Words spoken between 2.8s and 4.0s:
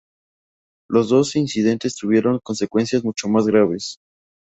mucho más graves.